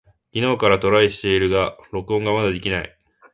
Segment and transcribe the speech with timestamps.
[0.33, 2.97] 昨日からトライしているが録音がまだできない。